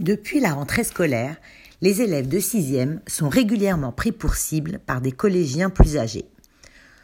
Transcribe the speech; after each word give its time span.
Depuis 0.00 0.38
la 0.38 0.52
rentrée 0.52 0.84
scolaire, 0.84 1.34
les 1.80 2.02
élèves 2.02 2.28
de 2.28 2.38
6e 2.38 3.00
sont 3.08 3.28
régulièrement 3.28 3.90
pris 3.90 4.12
pour 4.12 4.36
cible 4.36 4.78
par 4.86 5.00
des 5.00 5.10
collégiens 5.10 5.70
plus 5.70 5.96
âgés. 5.96 6.26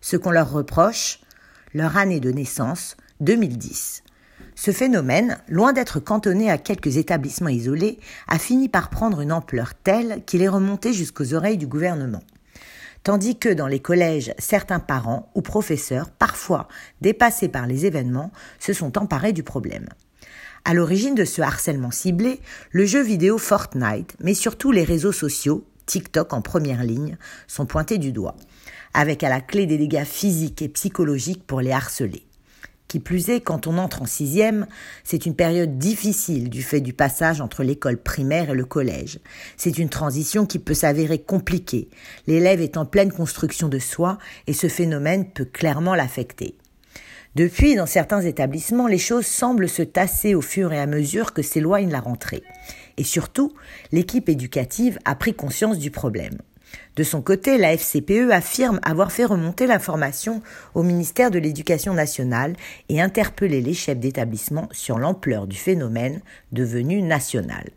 Ce 0.00 0.16
qu'on 0.16 0.30
leur 0.30 0.52
reproche, 0.52 1.18
leur 1.74 1.96
année 1.96 2.20
de 2.20 2.30
naissance, 2.30 2.96
2010. 3.18 4.04
Ce 4.54 4.70
phénomène, 4.70 5.38
loin 5.48 5.72
d'être 5.72 5.98
cantonné 5.98 6.48
à 6.48 6.58
quelques 6.58 6.96
établissements 6.96 7.48
isolés, 7.48 7.98
a 8.28 8.38
fini 8.38 8.68
par 8.68 8.88
prendre 8.88 9.20
une 9.20 9.32
ampleur 9.32 9.74
telle 9.74 10.22
qu'il 10.24 10.42
est 10.42 10.48
remonté 10.48 10.92
jusqu'aux 10.92 11.34
oreilles 11.34 11.58
du 11.58 11.66
gouvernement. 11.66 12.22
Tandis 13.02 13.36
que 13.36 13.48
dans 13.48 13.66
les 13.66 13.80
collèges, 13.80 14.32
certains 14.38 14.80
parents 14.80 15.28
ou 15.34 15.42
professeurs, 15.42 16.10
parfois 16.10 16.68
dépassés 17.00 17.48
par 17.48 17.66
les 17.66 17.84
événements, 17.84 18.30
se 18.60 18.72
sont 18.72 18.96
emparés 18.96 19.32
du 19.32 19.42
problème. 19.42 19.88
À 20.68 20.74
l'origine 20.74 21.14
de 21.14 21.24
ce 21.24 21.42
harcèlement 21.42 21.92
ciblé, 21.92 22.40
le 22.72 22.86
jeu 22.86 23.00
vidéo 23.00 23.38
Fortnite, 23.38 24.16
mais 24.18 24.34
surtout 24.34 24.72
les 24.72 24.82
réseaux 24.82 25.12
sociaux, 25.12 25.64
TikTok 25.86 26.32
en 26.32 26.42
première 26.42 26.82
ligne, 26.82 27.18
sont 27.46 27.66
pointés 27.66 27.98
du 27.98 28.10
doigt, 28.10 28.34
avec 28.92 29.22
à 29.22 29.28
la 29.28 29.40
clé 29.40 29.66
des 29.66 29.78
dégâts 29.78 30.02
physiques 30.02 30.62
et 30.62 30.68
psychologiques 30.68 31.46
pour 31.46 31.60
les 31.60 31.70
harcelés. 31.70 32.26
Qui 32.88 32.98
plus 32.98 33.30
est, 33.30 33.42
quand 33.42 33.68
on 33.68 33.78
entre 33.78 34.02
en 34.02 34.06
sixième, 34.06 34.66
c'est 35.04 35.24
une 35.24 35.36
période 35.36 35.78
difficile 35.78 36.50
du 36.50 36.64
fait 36.64 36.80
du 36.80 36.92
passage 36.92 37.40
entre 37.40 37.62
l'école 37.62 38.02
primaire 38.02 38.50
et 38.50 38.54
le 38.54 38.64
collège. 38.64 39.20
C'est 39.56 39.78
une 39.78 39.88
transition 39.88 40.46
qui 40.46 40.58
peut 40.58 40.74
s'avérer 40.74 41.20
compliquée. 41.20 41.90
L'élève 42.26 42.60
est 42.60 42.76
en 42.76 42.86
pleine 42.86 43.12
construction 43.12 43.68
de 43.68 43.78
soi 43.78 44.18
et 44.48 44.52
ce 44.52 44.66
phénomène 44.66 45.30
peut 45.30 45.44
clairement 45.44 45.94
l'affecter. 45.94 46.56
Depuis, 47.36 47.74
dans 47.74 47.84
certains 47.84 48.22
établissements, 48.22 48.86
les 48.86 48.96
choses 48.96 49.26
semblent 49.26 49.68
se 49.68 49.82
tasser 49.82 50.34
au 50.34 50.40
fur 50.40 50.72
et 50.72 50.80
à 50.80 50.86
mesure 50.86 51.34
que 51.34 51.42
s'éloigne 51.42 51.90
la 51.90 52.00
rentrée. 52.00 52.42
Et 52.96 53.04
surtout, 53.04 53.52
l'équipe 53.92 54.30
éducative 54.30 54.98
a 55.04 55.14
pris 55.14 55.34
conscience 55.34 55.78
du 55.78 55.90
problème. 55.90 56.38
De 56.96 57.02
son 57.02 57.20
côté, 57.20 57.58
la 57.58 57.76
FCPE 57.76 58.30
affirme 58.30 58.80
avoir 58.82 59.12
fait 59.12 59.26
remonter 59.26 59.66
l'information 59.66 60.40
au 60.74 60.82
ministère 60.82 61.30
de 61.30 61.38
l'Éducation 61.38 61.92
nationale 61.92 62.56
et 62.88 63.02
interpellé 63.02 63.60
les 63.60 63.74
chefs 63.74 64.00
d'établissement 64.00 64.70
sur 64.72 64.98
l'ampleur 64.98 65.46
du 65.46 65.58
phénomène 65.58 66.22
devenu 66.52 67.02
national. 67.02 67.68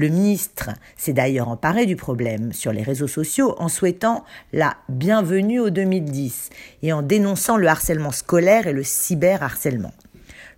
Le 0.00 0.08
ministre 0.08 0.70
s'est 0.96 1.12
d'ailleurs 1.12 1.50
emparé 1.50 1.84
du 1.84 1.94
problème 1.94 2.54
sur 2.54 2.72
les 2.72 2.82
réseaux 2.82 3.06
sociaux 3.06 3.54
en 3.58 3.68
souhaitant 3.68 4.24
la 4.54 4.78
bienvenue 4.88 5.60
au 5.60 5.68
2010 5.68 6.48
et 6.82 6.94
en 6.94 7.02
dénonçant 7.02 7.58
le 7.58 7.68
harcèlement 7.68 8.10
scolaire 8.10 8.66
et 8.66 8.72
le 8.72 8.82
cyberharcèlement. 8.82 9.92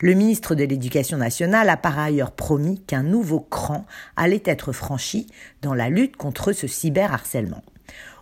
Le 0.01 0.15
ministre 0.15 0.55
de 0.55 0.63
l'Éducation 0.63 1.19
nationale 1.19 1.70
a 1.70 1.77
par 1.77 1.98
ailleurs 1.98 2.31
promis 2.31 2.83
qu'un 2.83 3.03
nouveau 3.03 3.41
cran 3.41 3.85
allait 4.15 4.45
être 4.45 4.70
franchi 4.70 5.27
dans 5.61 5.75
la 5.75 5.89
lutte 5.89 6.17
contre 6.17 6.53
ce 6.53 6.69
cyberharcèlement. 6.69 7.65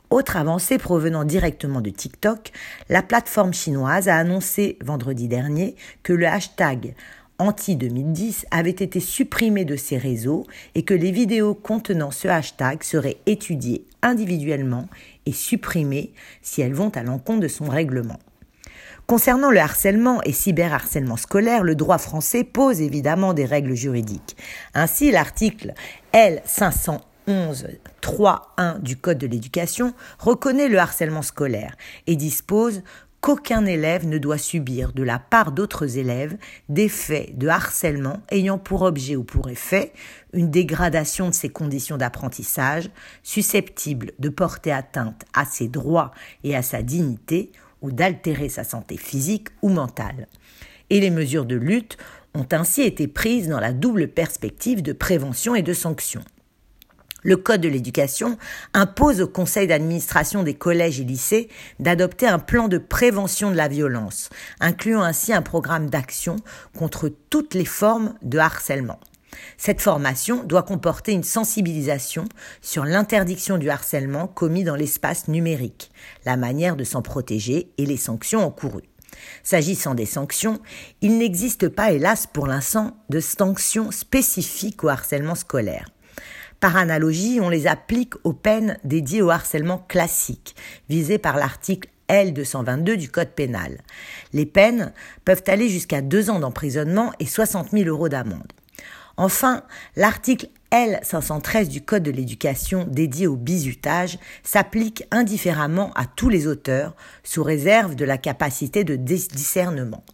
Autre 0.08 0.38
avancée 0.38 0.78
provenant 0.78 1.24
directement 1.24 1.82
de 1.82 1.90
TikTok, 1.90 2.50
la 2.88 3.02
plateforme 3.02 3.52
chinoise 3.52 4.08
a 4.08 4.16
annoncé 4.16 4.78
vendredi 4.82 5.28
dernier 5.28 5.76
que 6.02 6.14
le 6.14 6.26
hashtag 6.26 6.94
anti-2010 7.40 8.44
avait 8.50 8.70
été 8.70 9.00
supprimé 9.00 9.64
de 9.64 9.74
ses 9.74 9.96
réseaux 9.98 10.46
et 10.74 10.84
que 10.84 10.94
les 10.94 11.10
vidéos 11.10 11.54
contenant 11.54 12.10
ce 12.10 12.28
hashtag 12.28 12.82
seraient 12.82 13.16
étudiées 13.26 13.86
individuellement 14.02 14.88
et 15.26 15.32
supprimées 15.32 16.12
si 16.42 16.60
elles 16.60 16.74
vont 16.74 16.90
à 16.90 17.02
l'encontre 17.02 17.40
de 17.40 17.48
son 17.48 17.68
règlement. 17.68 18.18
Concernant 19.06 19.50
le 19.50 19.58
harcèlement 19.58 20.22
et 20.22 20.32
cyberharcèlement 20.32 21.16
scolaire, 21.16 21.64
le 21.64 21.74
droit 21.74 21.98
français 21.98 22.44
pose 22.44 22.80
évidemment 22.80 23.34
des 23.34 23.44
règles 23.44 23.74
juridiques. 23.74 24.36
Ainsi, 24.74 25.10
l'article 25.10 25.74
L 26.12 26.42
511 26.44 27.00
3.1 28.02 28.80
du 28.80 28.96
Code 28.96 29.18
de 29.18 29.26
l'éducation 29.26 29.94
reconnaît 30.18 30.68
le 30.68 30.78
harcèlement 30.78 31.22
scolaire 31.22 31.76
et 32.06 32.16
dispose 32.16 32.82
qu'aucun 33.20 33.66
élève 33.66 34.06
ne 34.06 34.18
doit 34.18 34.38
subir 34.38 34.92
de 34.92 35.02
la 35.02 35.18
part 35.18 35.52
d'autres 35.52 35.98
élèves 35.98 36.36
des 36.68 36.88
faits 36.88 37.36
de 37.36 37.48
harcèlement 37.48 38.22
ayant 38.30 38.58
pour 38.58 38.82
objet 38.82 39.16
ou 39.16 39.24
pour 39.24 39.50
effet 39.50 39.92
une 40.32 40.50
dégradation 40.50 41.28
de 41.28 41.34
ses 41.34 41.50
conditions 41.50 41.96
d'apprentissage 41.96 42.90
susceptible 43.22 44.12
de 44.18 44.28
porter 44.28 44.72
atteinte 44.72 45.24
à 45.34 45.44
ses 45.44 45.68
droits 45.68 46.12
et 46.44 46.56
à 46.56 46.62
sa 46.62 46.82
dignité 46.82 47.52
ou 47.82 47.90
d'altérer 47.90 48.48
sa 48.48 48.64
santé 48.64 48.96
physique 48.96 49.48
ou 49.62 49.68
mentale. 49.68 50.28
Et 50.88 51.00
les 51.00 51.10
mesures 51.10 51.46
de 51.46 51.56
lutte 51.56 51.96
ont 52.34 52.46
ainsi 52.52 52.82
été 52.82 53.08
prises 53.08 53.48
dans 53.48 53.60
la 53.60 53.72
double 53.72 54.08
perspective 54.08 54.82
de 54.82 54.92
prévention 54.92 55.54
et 55.54 55.62
de 55.62 55.72
sanction. 55.72 56.22
Le 57.22 57.36
Code 57.36 57.60
de 57.60 57.68
l'éducation 57.68 58.38
impose 58.72 59.20
au 59.20 59.28
conseil 59.28 59.66
d'administration 59.66 60.42
des 60.42 60.54
collèges 60.54 61.00
et 61.00 61.04
lycées 61.04 61.48
d'adopter 61.78 62.26
un 62.26 62.38
plan 62.38 62.68
de 62.68 62.78
prévention 62.78 63.50
de 63.50 63.56
la 63.56 63.68
violence, 63.68 64.30
incluant 64.60 65.02
ainsi 65.02 65.32
un 65.32 65.42
programme 65.42 65.90
d'action 65.90 66.36
contre 66.76 67.10
toutes 67.30 67.54
les 67.54 67.64
formes 67.64 68.14
de 68.22 68.38
harcèlement. 68.38 69.00
Cette 69.56 69.80
formation 69.80 70.44
doit 70.44 70.62
comporter 70.62 71.12
une 71.12 71.22
sensibilisation 71.22 72.24
sur 72.62 72.84
l'interdiction 72.84 73.58
du 73.58 73.70
harcèlement 73.70 74.26
commis 74.26 74.64
dans 74.64 74.76
l'espace 74.76 75.28
numérique, 75.28 75.90
la 76.24 76.36
manière 76.36 76.76
de 76.76 76.84
s'en 76.84 77.02
protéger 77.02 77.72
et 77.78 77.86
les 77.86 77.96
sanctions 77.96 78.44
encourues. 78.44 78.88
S'agissant 79.42 79.94
des 79.94 80.06
sanctions, 80.06 80.60
il 81.00 81.18
n'existe 81.18 81.68
pas, 81.68 81.92
hélas, 81.92 82.26
pour 82.26 82.46
l'instant, 82.46 82.96
de 83.10 83.20
sanctions 83.20 83.90
spécifiques 83.90 84.84
au 84.84 84.88
harcèlement 84.88 85.34
scolaire. 85.34 85.88
Par 86.60 86.76
analogie, 86.76 87.40
on 87.40 87.48
les 87.48 87.66
applique 87.66 88.14
aux 88.22 88.34
peines 88.34 88.76
dédiées 88.84 89.22
au 89.22 89.30
harcèlement 89.30 89.78
classique, 89.88 90.54
visées 90.90 91.16
par 91.16 91.38
l'article 91.38 91.88
L222 92.10 92.96
du 92.96 93.08
Code 93.08 93.30
pénal. 93.30 93.78
Les 94.34 94.44
peines 94.44 94.92
peuvent 95.24 95.42
aller 95.46 95.70
jusqu'à 95.70 96.02
deux 96.02 96.28
ans 96.28 96.38
d'emprisonnement 96.38 97.12
et 97.18 97.24
60 97.24 97.70
000 97.70 97.84
euros 97.84 98.10
d'amende. 98.10 98.52
Enfin, 99.16 99.62
l'article 99.96 100.48
L513 100.70 101.68
du 101.68 101.80
Code 101.80 102.02
de 102.02 102.10
l'éducation 102.10 102.86
dédié 102.86 103.26
au 103.26 103.36
bizutage 103.36 104.18
s'applique 104.42 105.04
indifféremment 105.10 105.92
à 105.94 106.04
tous 106.04 106.28
les 106.28 106.46
auteurs, 106.46 106.94
sous 107.24 107.42
réserve 107.42 107.94
de 107.94 108.04
la 108.04 108.18
capacité 108.18 108.84
de 108.84 108.96
discernement. 108.96 110.04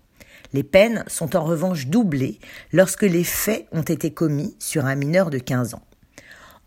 Les 0.52 0.62
peines 0.62 1.02
sont 1.08 1.34
en 1.34 1.44
revanche 1.44 1.88
doublées 1.88 2.38
lorsque 2.72 3.02
les 3.02 3.24
faits 3.24 3.66
ont 3.72 3.82
été 3.82 4.12
commis 4.12 4.54
sur 4.60 4.86
un 4.86 4.94
mineur 4.94 5.30
de 5.30 5.38
15 5.38 5.74
ans. 5.74 5.82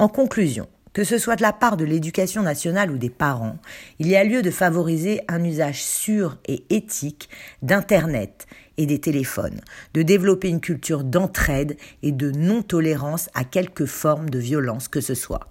En 0.02 0.08
conclusion, 0.08 0.70
que 0.94 1.04
ce 1.04 1.18
soit 1.18 1.36
de 1.36 1.42
la 1.42 1.52
part 1.52 1.76
de 1.76 1.84
l'éducation 1.84 2.42
nationale 2.42 2.90
ou 2.90 2.98
des 2.98 3.10
parents, 3.10 3.58
il 4.00 4.08
y 4.08 4.16
a 4.16 4.24
lieu 4.24 4.42
de 4.42 4.50
favoriser 4.50 5.20
un 5.28 5.44
usage 5.44 5.84
sûr 5.84 6.38
et 6.46 6.64
éthique 6.70 7.28
d'Internet 7.64 8.48
et 8.78 8.86
des 8.86 9.02
téléphones, 9.02 9.60
de 9.94 10.02
développer 10.02 10.48
une 10.48 10.62
culture 10.62 11.04
d'entraide 11.04 11.76
et 12.02 12.14
de 12.14 12.32
non-tolérance 12.32 13.28
à 13.34 13.44
quelque 13.44 13.86
forme 13.86 14.30
de 14.30 14.40
violence 14.40 14.88
que 14.88 15.02
ce 15.02 15.16
soit. 15.16 15.50